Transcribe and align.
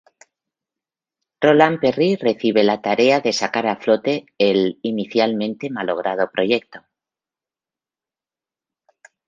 Roland 1.43 1.77
Perry 1.79 2.15
recibe 2.15 2.63
la 2.63 2.81
tarea 2.81 3.19
de 3.19 3.31
sacar 3.33 3.67
a 3.67 3.75
flote 3.75 4.25
el, 4.39 4.79
inicialmente, 4.81 5.69
malogrado 5.69 6.31
proyecto. 6.31 6.83